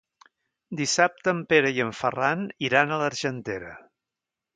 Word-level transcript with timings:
Dissabte 0.77 1.29
en 1.33 1.43
Pere 1.53 1.71
i 1.75 1.83
en 1.85 1.91
Ferran 1.99 2.47
iran 2.69 2.95
a 2.95 2.99
l'Argentera. 3.03 3.71